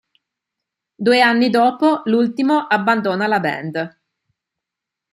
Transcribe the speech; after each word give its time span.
Due 0.95 1.21
anni 1.21 1.51
dopo, 1.51 2.01
l'ultimo 2.05 2.65
abbandona 2.65 3.27
la 3.27 3.39
band. 3.39 3.99